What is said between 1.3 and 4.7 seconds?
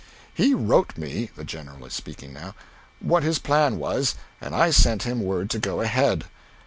(the General is speaking) "what his plan was, and